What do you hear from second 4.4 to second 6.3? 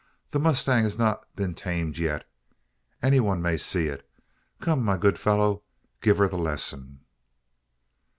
Come, my good fellow! give her